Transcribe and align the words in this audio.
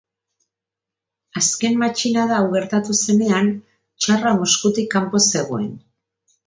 Azken 1.41 1.77
matxinada 1.83 2.39
hau 2.39 2.49
gertatu 2.57 2.97
zenean, 3.03 3.55
tsarra 4.03 4.35
Moskutik 4.43 4.93
kanpo 4.97 5.27
zegoen. 5.31 5.75